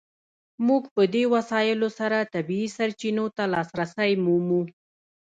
[0.67, 4.61] موږ په دې وسایلو سره طبیعي سرچینو ته لاسرسی مومو.